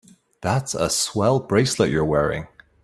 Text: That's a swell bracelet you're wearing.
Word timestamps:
That's 0.41 0.73
a 0.73 0.89
swell 0.89 1.39
bracelet 1.39 1.91
you're 1.91 2.03
wearing. 2.03 2.47